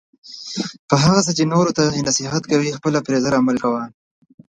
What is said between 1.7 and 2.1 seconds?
ته یی